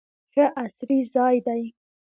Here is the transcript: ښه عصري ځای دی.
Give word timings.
ښه 0.33 0.45
عصري 0.63 0.99
ځای 1.13 1.35
دی. 1.47 1.63